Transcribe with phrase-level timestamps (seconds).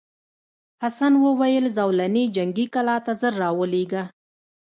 [0.83, 4.03] حسن وویل زولنې جنګي کلا ته ژر راولېږه.